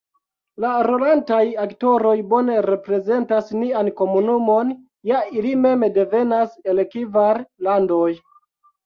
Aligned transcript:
La 0.63 0.69
rolantaj 0.85 1.41
aktoroj 1.63 2.13
bone 2.31 2.55
reprezentas 2.65 3.51
nian 3.57 3.91
komunumon, 3.99 4.71
ja 5.11 5.21
ili 5.41 5.53
mem 5.67 5.85
devenas 5.99 6.57
el 6.73 6.83
kvar 6.95 7.43
landoj. 7.69 8.09